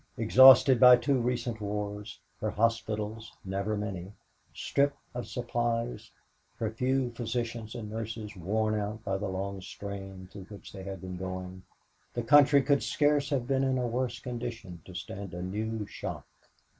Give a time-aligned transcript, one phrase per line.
[0.17, 4.11] Exhausted by two recent wars, her hospitals, never many,
[4.51, 6.09] stripped of supplies,
[6.57, 11.01] her few physicians and nurses worn out by the long strain through which they had
[11.01, 11.61] been going,
[12.15, 16.25] the country could scarce have been in a worse condition to stand a new shock.